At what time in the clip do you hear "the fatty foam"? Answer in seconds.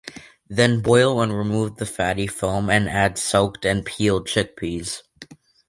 1.75-2.71